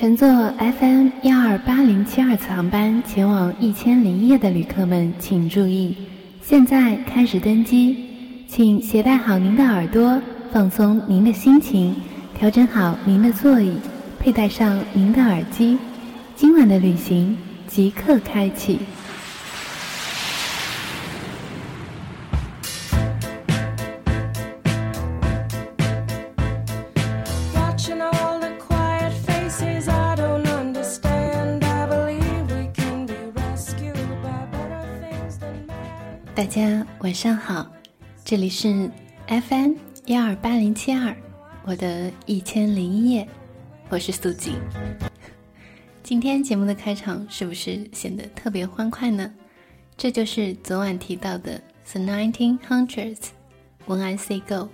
[0.00, 5.94] 乘坐 FM 幺二八零七二次航班前往一千零一夜的旅客们请注意，
[6.40, 7.98] 现在开始登机，
[8.48, 10.18] 请携带好您的耳朵，
[10.50, 11.94] 放松您的心情，
[12.34, 13.74] 调整好您的座椅，
[14.18, 15.76] 佩戴上您的耳机，
[16.34, 17.36] 今晚的旅行
[17.66, 18.78] 即刻开启。
[36.32, 37.66] 大家晚上好，
[38.24, 38.88] 这里是
[39.26, 39.74] FM
[40.06, 41.14] 幺二八零七二，
[41.64, 43.28] 我的一千零一夜，
[43.88, 44.54] 我是素锦。
[46.04, 49.30] 今天节目的开场是不是显得特别欢快呢？
[49.96, 53.30] 这就是昨晚提到的 The Nineteen Hundreds
[53.86, 54.68] When I Say Go。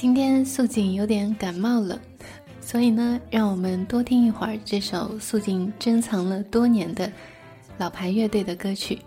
[0.00, 2.00] 今天素锦有点感冒了，
[2.62, 7.12] 所以呢，让我们多听一会儿这首素锦珍藏了多年的
[7.76, 8.98] 老牌乐队的歌曲。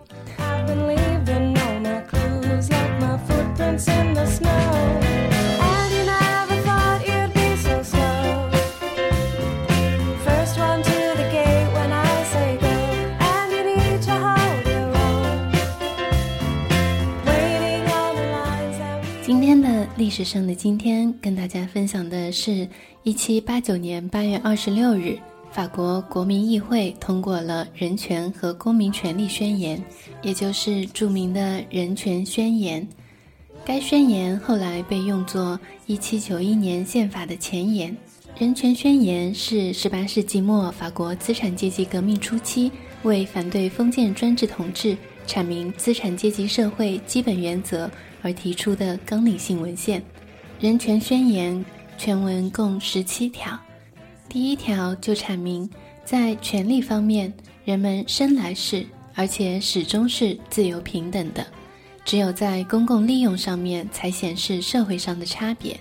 [19.96, 22.68] 历史上的今天，跟大家分享的是
[23.04, 25.16] 一七八九年八月二十六日，
[25.52, 29.78] 法国国民议会通过了《人权和公民权利宣言》，
[30.24, 32.82] 也就是著名的《人权宣言》。
[33.64, 37.96] 该宣言后来被用作一七九一年宪法的前言。
[38.42, 42.72] 《人权宣言》是十八世纪末法国资产阶级革命初期
[43.04, 47.90] 为反对封建专制统治、阐明资产阶级社会基本原则
[48.22, 50.02] 而提出的纲领性文献。
[50.60, 51.54] 《人权宣言》
[51.98, 53.60] 全文共十七条，
[54.30, 55.70] 第一条就阐明，
[56.06, 57.34] 在权利方面，
[57.66, 61.46] 人们生来是，而且始终是自由平等的。
[62.06, 65.80] 只有在公共利用上面才显示社会上的差别，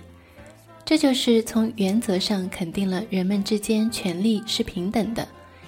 [0.85, 5.27] 这就是从原则上肯定了人们之间权利是平等的，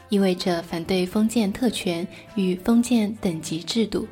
[0.10, 4.08] 意味着反对封建特权与封建等级制度。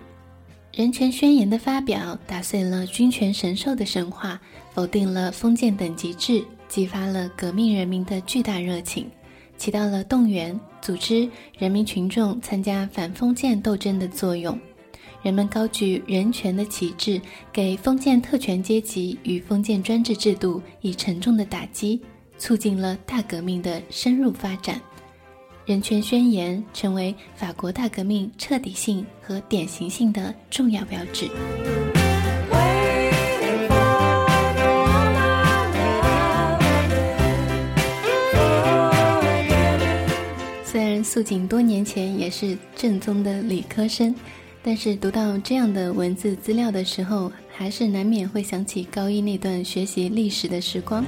[0.74, 4.42] 人权宣言的发表打碎了君权神授的神话，
[4.74, 9.08] 否定了封建等级制，激发了革命人民的巨大热情，
[9.56, 14.60] 起到了动员、组织人民群众参加反封建斗争的作用。
[15.22, 17.22] 人们高举人权的旗帜，
[17.52, 22.02] 给封建特权阶级与封建专制制度以沉重的打击，
[22.40, 24.82] 促进了大革命的深入发展。
[25.66, 31.30] 人权宣言成为法国大革命彻底性和典型性的重要标志。
[40.66, 44.14] 虽然素锦多年前也是正宗的理科生，
[44.62, 51.06] 但是读到这样的文字资料的时候，还是难免会想起高一那段学习历史的时光。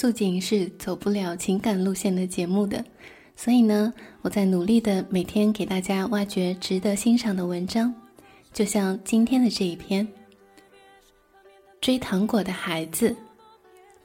[0.00, 2.82] 素锦是走不了情感路线的节目的，
[3.36, 7.92] 所以呢，我在努力的每天给大家挖掘值得欣赏的文章，
[8.50, 10.08] 就像今天的这一篇
[11.82, 13.10] 《追糖果的孩子》，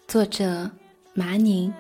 [0.05, 0.69] 作者
[1.13, 1.73] 麻宁。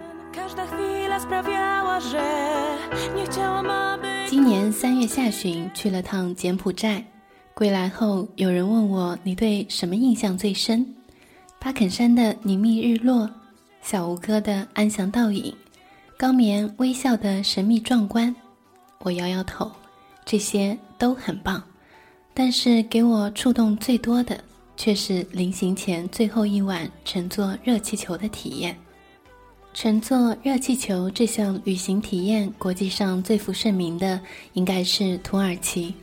[4.29, 7.05] 今年三月下旬去了趟柬埔寨，
[7.53, 10.87] 归来后有人问我你对什么印象最深？
[11.59, 13.29] 巴肯山的宁密日落，
[13.87, 15.53] 小吴哥的安详倒影，
[16.17, 18.35] 高棉微笑的神秘壮观。
[19.01, 19.71] 我摇摇头，
[20.25, 21.61] 这些都很棒，
[22.33, 24.43] 但是给我触动最多的
[24.75, 28.75] 却是临行前最后一晚乘坐热气球的体验。
[29.75, 34.19] 乘坐热气球这项旅行体验，国际上最负盛名的
[34.53, 35.93] 应该是土耳其。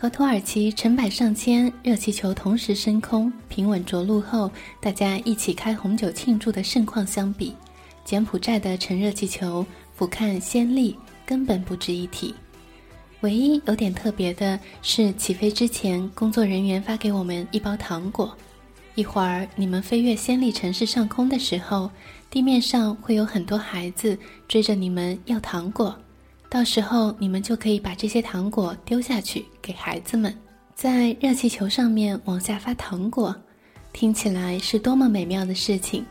[0.00, 4.48] 和土耳其成百上千热气球同时升空、平稳着陆后，
[4.80, 7.52] 大家一起开红酒庆祝的盛况相比，
[8.04, 9.66] 柬埔寨的乘热气球
[9.96, 10.96] 俯瞰先例，
[11.26, 12.32] 根本不值一提。
[13.22, 18.32] 唯一有点特别的是，起飞之前，工作人员发给我们一包糖果，
[18.94, 21.90] 一会儿你们飞越暹粒城市上空的时候，
[22.30, 24.16] 地面上会有很多孩子
[24.46, 25.98] 追着你们要糖果，
[26.50, 30.34] 到时候你们就可以把这些糖果丢下去给孩子们，
[30.74, 33.34] 在热气球上面往下发糖果，
[33.92, 36.04] 听起来是多么美妙的事情！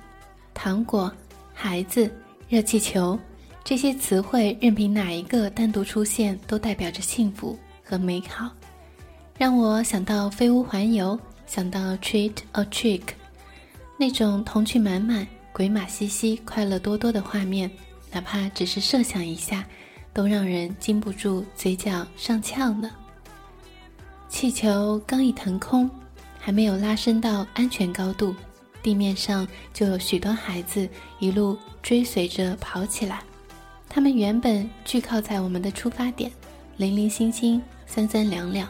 [0.54, 1.12] 糖果、
[1.54, 2.12] 孩子、
[2.48, 3.18] 热气球，
[3.64, 8.52] 这些词汇任凭哪一个单独出现，都代表着幸福和美好，
[9.38, 11.20] 让我想到飞屋环游。
[11.48, 13.04] 想到 treat or trick，
[13.98, 17.72] 那种童趣满满、鬼马兮兮、快乐多多的画面，
[18.12, 19.66] 哪怕只是设想一下，
[20.18, 22.90] 都让人禁不住嘴角上翘呢。
[24.28, 25.88] 气球刚一腾空，
[26.40, 28.34] 还没有拉升到安全高度，
[28.82, 33.22] 地面上就有许多孩子一路追随着跑起来。
[33.88, 36.32] 他们原本聚靠在我们的出发点，
[36.78, 38.68] 零零星星、三三两两。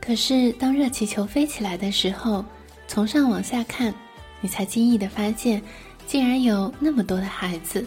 [0.00, 2.42] 可是，当热气球飞起来的时候，
[2.88, 3.94] 从上往下看，
[4.40, 5.62] 你才惊异地发现，
[6.06, 7.86] 竟然有那么多的孩子，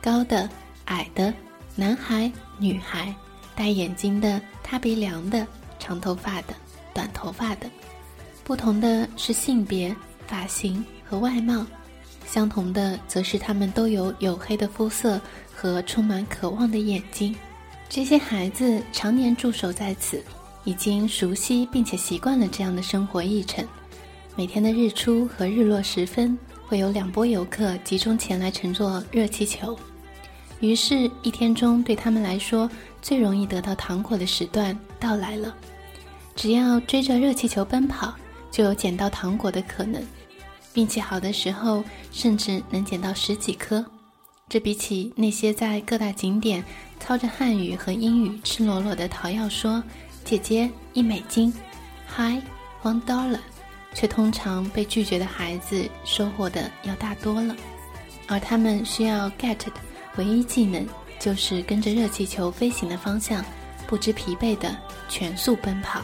[0.00, 0.48] 高的、
[0.84, 1.34] 矮的，
[1.74, 3.14] 男孩、女孩，
[3.54, 5.46] 戴眼镜的、塌鼻梁的、
[5.78, 6.54] 长头发的、
[6.92, 7.70] 短头发的，
[8.42, 9.94] 不同的是性别、
[10.26, 11.66] 发型和外貌，
[12.26, 15.20] 相同的则是他们都有黝黑的肤色
[15.54, 17.34] 和充满渴望的眼睛。
[17.88, 20.22] 这些孩子常年驻守在此。
[20.66, 23.62] 已经熟悉并且习惯了这样的生活议程。
[24.34, 29.78] 每天的日出和日落时分，会有两波游客集中前来乘坐热气球。
[30.60, 32.70] 于是，一天中对他们来说
[33.02, 35.54] 最容易得到糖果的时段到来了。
[36.34, 38.14] 只要追着热气球奔跑，
[38.50, 40.02] 就有捡到糖果的可能。
[40.74, 43.84] 运气好的时候，甚至能捡到十几颗。
[44.48, 46.62] 这比起那些在各大景点
[46.98, 49.82] 操着汉语和英语赤裸裸的讨要说。
[50.24, 51.52] 姐姐一美金
[52.08, 52.42] ，Hi
[52.82, 53.40] one dollar，
[53.92, 57.54] 却通常被拒绝的孩子收获的要大多了。
[58.26, 59.72] 而他们需要 get 的
[60.16, 60.86] 唯一技能，
[61.18, 63.44] 就是跟着热气球飞行的方向，
[63.86, 64.76] 不知疲惫的
[65.08, 66.02] 全速奔跑。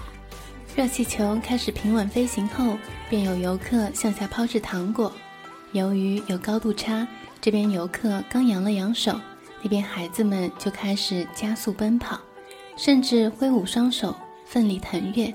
[0.77, 2.77] 热气球开始平稳飞行后，
[3.09, 5.13] 便有游客向下抛掷糖果。
[5.73, 7.07] 由于有高度差，
[7.41, 9.21] 这边游客刚扬了扬手，
[9.63, 12.19] 那边孩子们就开始加速奔跑。
[12.77, 14.15] 甚至挥舞双手，
[14.47, 15.35] 奋力腾跃，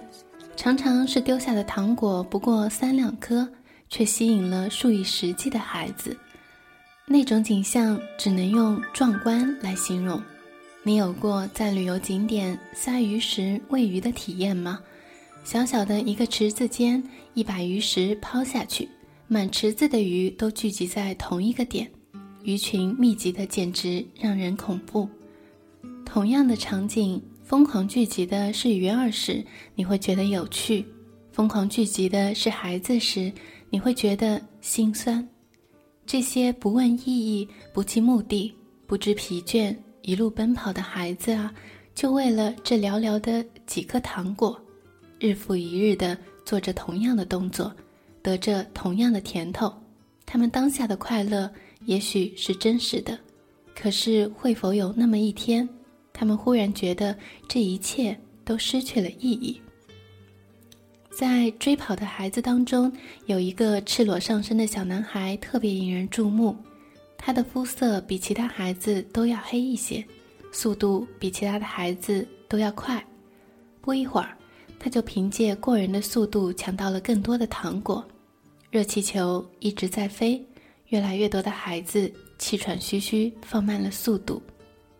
[0.55, 3.47] 常常是丢下的糖果不过三两颗，
[3.89, 6.17] 却吸引了数以十计的孩子。
[7.07, 10.21] 那种景象只能用壮观来形容。
[10.83, 14.79] 你有过在旅游景点撒鱼食喂鱼的体验吗？
[15.43, 17.03] 小小的一个池子间，
[17.33, 18.89] 一把鱼食抛下去，
[19.27, 21.87] 满池子的鱼都聚集在同一个点，
[22.43, 25.07] 鱼群密集的简直让人恐怖。
[26.05, 27.21] 同样的场景。
[27.45, 30.83] 疯狂聚集的是鱼儿时，你会觉得有趣；
[31.31, 33.31] 疯狂聚集的是孩子时，
[33.69, 35.29] 你会觉得心酸。
[36.05, 38.53] 这些不问意义、不计目的、
[38.85, 41.53] 不知疲倦、一路奔跑的孩子啊，
[41.95, 44.59] 就为了这寥寥的几颗糖果，
[45.19, 47.73] 日复一日的做着同样的动作，
[48.21, 49.73] 得着同样的甜头。
[50.27, 51.51] 他们当下的快乐
[51.85, 53.17] 也许是真实的，
[53.75, 55.67] 可是会否有那么一天？
[56.13, 57.17] 他们忽然觉得
[57.47, 59.59] 这一切都失去了意义。
[61.15, 62.91] 在追跑的孩子当中，
[63.25, 66.53] 有一个赤裸上身的小男孩特别引人注目。
[67.17, 70.03] 他的肤色比其他孩子都要黑一些，
[70.51, 73.01] 速度比其他的孩子都要快。
[73.79, 74.37] 不一会儿，
[74.77, 78.03] 他就凭借过人的速度抢到了更多的糖果。
[78.69, 80.45] 热气球一直在飞，
[80.89, 84.43] 越来越多的孩子气喘吁吁，放慢了速度。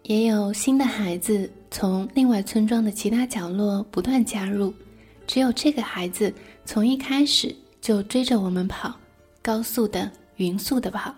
[0.03, 4.73] 也有新的孩子从另外村庄的其他角落不断加入，
[5.27, 6.33] 只有这个孩子
[6.65, 8.93] 从一开始就追着我们跑，
[9.41, 11.13] 高速的、匀速的跑。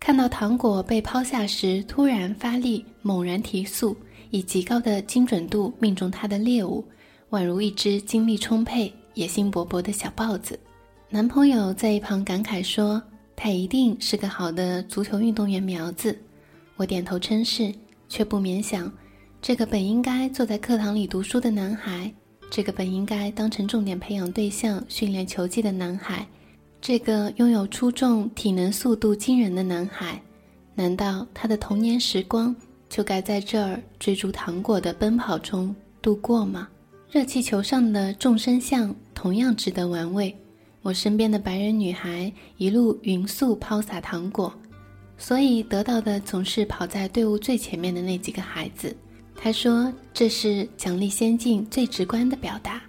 [0.00, 3.96] 看到糖果被抛下时，突然发力，猛然提速，
[4.30, 6.84] 以极高的精准度命中他的猎物，
[7.30, 10.58] 宛如一只精力充沛、野心勃勃的小豹子。
[11.08, 13.02] 男朋友在一旁感慨说
[13.36, 16.18] ：“他一定是个好的足球运动员苗子。”
[16.76, 17.72] 我点头称是。
[18.08, 18.92] 却不免想，
[19.40, 22.12] 这个本应该坐在课堂里读书的男孩，
[22.54, 26.26] 这个本应该当成重点培养对象训练球技的男孩，
[26.82, 30.20] 这个拥有出众体能、速度惊人的男孩，
[30.74, 32.54] 难道他的童年时光
[32.90, 36.68] 就该在这儿追逐糖果的奔跑中度过吗？
[37.10, 40.36] 热气球上的众生相同样值得玩味。
[40.82, 44.52] 我身边的白人女孩一路匀速抛洒糖果。
[45.16, 48.94] 所以得到的总是跑在队伍最前面的那几个孩子。
[49.42, 52.80] 他说：“这是奖励先进最直观的表达。”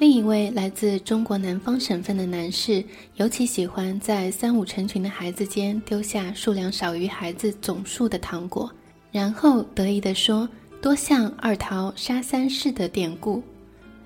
[0.00, 2.82] 另一位来自中国南方省份的男士，
[3.16, 8.72] 尤其喜欢在三五成群的孩子间丢下数量少于孩子总数的糖果，
[9.12, 10.48] 然后得意地说
[10.80, 13.42] ：“多像二桃杀三士的典故。”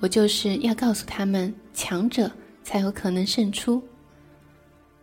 [0.00, 2.28] 我就是要告诉他们，强者
[2.64, 3.80] 才有可能胜出。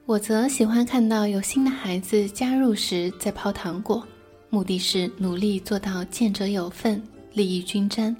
[0.05, 4.05] 我则喜欢看到有新的孩子加入时再抛糖果，
[4.49, 7.01] 目的是努力做到见者有份，
[7.33, 8.15] 利益均沾。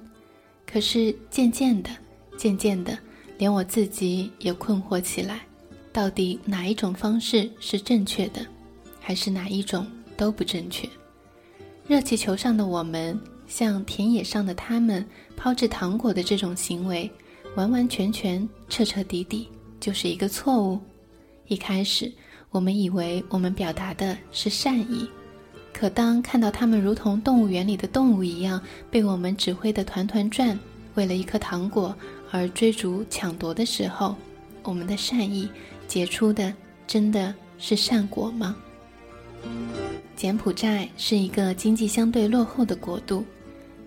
[0.66, 1.90] 可是渐渐的。
[2.36, 2.98] 渐渐的，
[3.36, 5.42] 连我自己也困惑起来：
[5.92, 8.40] 到底哪一种方式是正确的，
[8.98, 10.88] 还是哪一种都不正确？
[11.86, 15.06] 热气球上的我们，像田野上的他们，
[15.36, 17.10] 抛掷糖果的这种行为，
[17.56, 19.46] 完完全全、彻彻底底
[19.78, 20.80] 就是一个错误。
[21.46, 22.10] 一开始，
[22.48, 25.06] 我们以为我们表达的是善意，
[25.72, 28.60] 可当看到他们如同动物园里的动物一样，
[28.90, 30.58] 被我们指挥的团团转，
[30.94, 31.94] 为了一颗糖果。
[32.32, 34.14] 而追逐抢夺的时候，
[34.62, 35.50] 我们的善意
[35.88, 36.54] 结出的
[36.86, 38.54] 真的是善果吗？
[40.14, 43.24] 柬埔寨是一个经济相对落后的国度，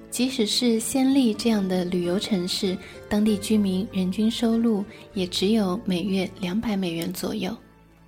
[0.10, 7.56] 即使是暹粒这样的旅游城市，当地居民人均收入也只有每月两百美元左右。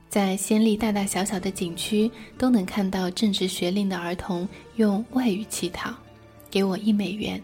[0.10, 4.48] 在暹粒大大小小的景区，都能看到正值学龄的儿童
[4.78, 5.94] 用外语乞讨
[6.50, 7.42] ：“给我一美元。”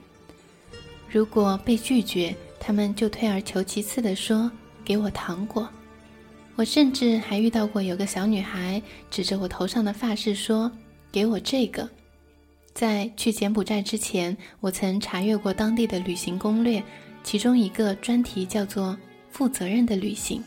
[1.10, 4.50] 如果被拒绝，他们就退而求其次地说
[4.86, 5.68] ：“给我糖果。”
[6.56, 10.72] 我甚至还遇到过有个小女孩指着我头上的发饰说
[11.12, 11.90] ：“给我这个。”
[12.74, 16.82] 在去柬埔寨之前，我曾查阅过当地的旅行攻略，
[17.24, 18.98] 其中一个专题叫做
[19.30, 20.42] “负责任的旅行”，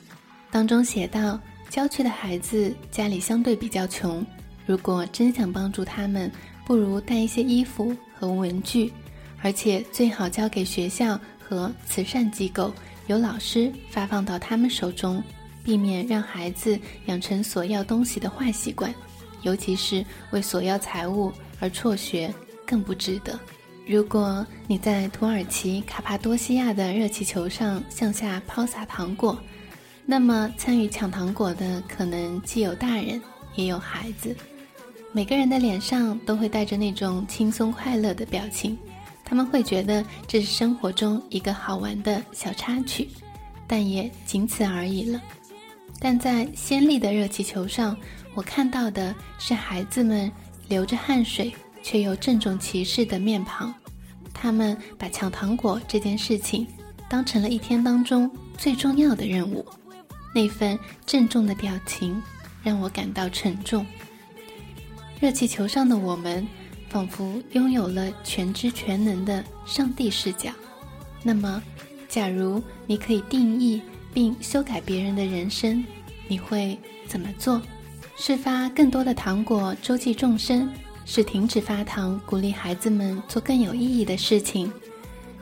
[0.50, 1.38] 当中写道：
[1.74, 4.24] 郊区的孩子家里相对比较穷，
[4.64, 6.30] 如果真想帮助他们，
[6.64, 8.92] 不如带一些衣服和文具，
[9.42, 11.18] 而且最好交给学校。
[11.46, 12.72] 和慈善机构
[13.06, 15.22] 由老师发放到他们手中，
[15.62, 18.94] 避免让孩子养成索要东西的坏习惯，
[19.42, 22.32] 尤其是为索要财物而辍学，
[22.64, 23.38] 更不值得。
[23.86, 29.38] 如果你在土耳其卡帕多西亚的热气球上向下抛洒糖果，
[30.06, 33.20] 那么参与抢糖果的可能既有大人
[33.54, 34.36] 也有孩子，
[35.12, 38.76] 每个人的脸上都会带着那种轻松快乐的表情。
[39.24, 43.08] 他们会觉得这是生活中一个好玩的小插曲，
[43.66, 45.20] 但也仅此而已了。
[45.98, 47.96] 但在鲜丽的热气球上，
[48.34, 50.30] 我看到的是孩子们
[50.68, 51.50] 流着汗水
[51.82, 53.74] 却又郑重其事的面庞。
[54.34, 56.66] 他们把抢糖果这件事情
[57.08, 59.64] 当成了一天当中最重要的任务，
[60.34, 62.22] 那份郑重的表情
[62.62, 63.86] 让我感到沉重。
[65.20, 66.46] 热气球上的我们。
[66.90, 70.52] 仿佛拥有了全知全能的上帝视角。
[71.24, 71.60] 那么，
[72.08, 75.84] 假如你可以定义并修改别人的人生，
[76.28, 77.60] 你会怎么做？
[78.16, 80.72] 是发更多的糖果周济众生？
[81.04, 84.70] 是停止发糖，鼓励孩子们做更有意义的事情？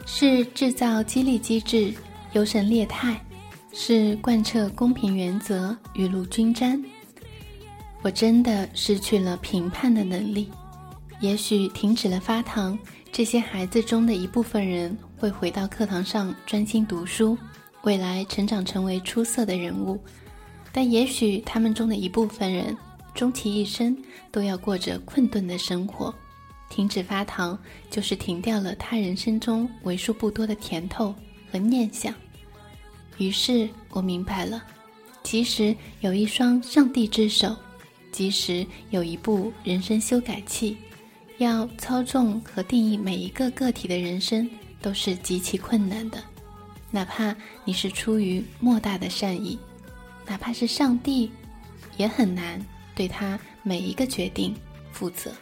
[0.06, 1.92] 是制造激励机制，
[2.32, 3.22] 优胜劣汰？
[3.72, 6.82] 是贯彻公平原则，雨露均沾？
[8.02, 10.50] 我真的失去了评判的能力。
[11.20, 12.78] 也许停止了发糖，
[13.10, 17.38] 这些孩子中的一部分人会回到课堂上专心读书，
[17.82, 19.98] 未来成长成为出色的人物。
[20.70, 22.76] 但也许他们中的一部分人，
[23.14, 23.96] 终其一生
[24.30, 26.14] 都要过着困顿的生活。
[26.68, 27.58] 停止发糖，
[27.90, 31.14] 就是停掉了他人生中为数不多的甜头
[31.50, 32.12] 和念想。
[33.18, 34.62] 于是我明白了，
[35.22, 37.56] 即使有一双上帝之手，
[38.10, 40.76] 即使有一部人生修改器。
[41.38, 44.48] 要操纵和定义每一个个体的人生
[44.80, 46.22] 都是极其困难的，
[46.88, 49.58] 哪怕你是出于莫大的善意，
[50.24, 51.28] 哪怕是上帝，
[51.96, 52.64] 也很难
[52.94, 54.54] 对他每一个决定
[54.92, 55.32] 负责。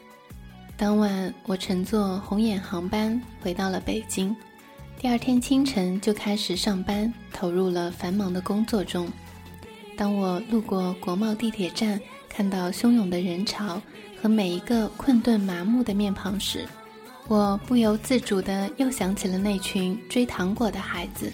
[0.74, 4.34] 当晚，我乘坐红眼航班回到了北京，
[5.00, 9.08] 第二天清晨就开始上班，投入了繁忙的工作中。
[9.96, 13.80] 当我路过国贸地铁站，看到汹涌的人潮。
[14.20, 16.68] 和每一个困顿麻木的面庞时，
[17.28, 21.32] 我不由自主地又想起了那群追糖果的孩子。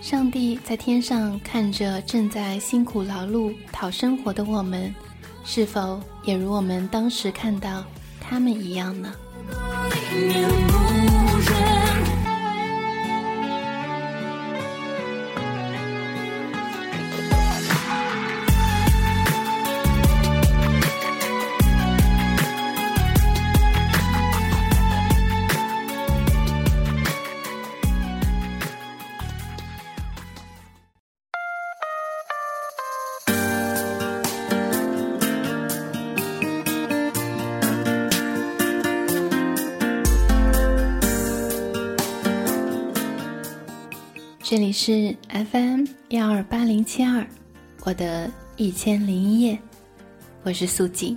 [0.00, 4.92] 上帝在天上看着正在辛苦劳碌讨生活的我们，
[5.44, 7.84] 是否也如我们当时看到
[8.20, 9.14] 他们一样呢？
[44.56, 47.26] 这里是 FM 幺二八零七二，
[47.82, 49.58] 我的一千零一夜，
[50.44, 51.14] 我是素锦。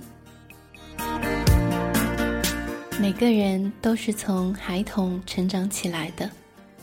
[3.00, 6.30] 每个人都是从孩童成长起来的，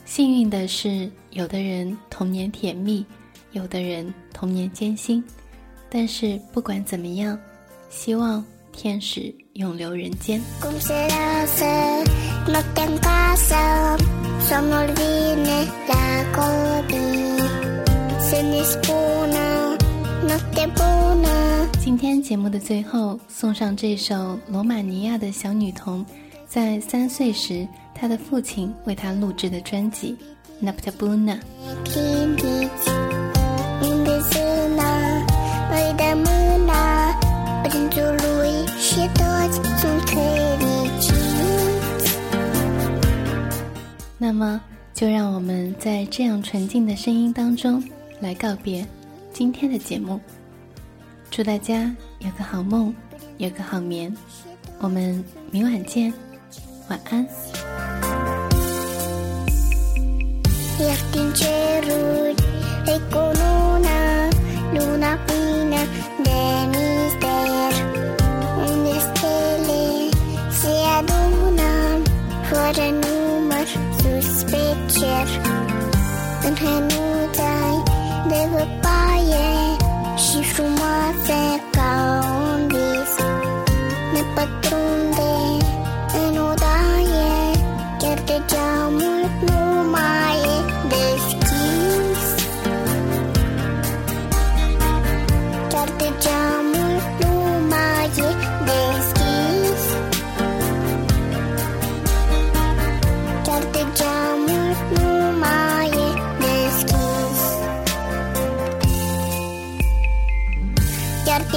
[0.03, 3.05] 幸运的是，有的人童年甜蜜，
[3.51, 5.23] 有的人童年艰辛。
[5.91, 7.39] 但是不管怎么样，
[7.87, 8.43] 希望
[8.77, 10.39] 天使永留人间。
[21.83, 26.05] 今天节目的最后，送上这首罗马尼亚的小女童
[26.47, 30.15] 在三岁时，她的父亲为她录制的专辑
[30.65, 31.39] 《Naptabuna》。
[44.39, 44.61] 那么，
[44.93, 47.83] 就让我们在这样纯净的声音当中
[48.19, 48.85] 来告别
[49.33, 50.21] 今天的节目。
[51.31, 52.93] 祝大家有个好梦，
[53.39, 54.15] 有个好眠。
[54.77, 56.13] 我们明晚见，
[56.87, 57.25] 晚安。
[76.57, 76.96] hand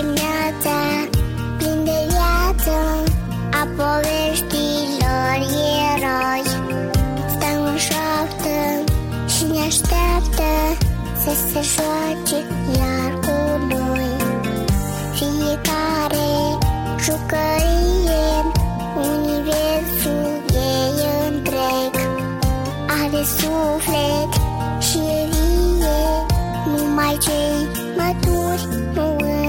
[0.00, 0.76] dimineața
[1.58, 2.76] plin de viață
[3.60, 5.38] A poveștilor
[5.92, 6.44] eroi.
[7.32, 8.56] Stau în șoaptă
[9.32, 10.50] și ne așteaptă
[11.22, 12.38] Să se joace
[12.78, 13.36] iar cu
[13.74, 14.10] noi.
[15.18, 16.30] Fiecare
[17.04, 18.24] jucărie
[19.10, 20.70] Universul e
[21.28, 21.92] întreg.
[23.00, 24.32] Are suflet
[24.78, 26.00] și e vie
[26.76, 29.39] Numai cei maturi nu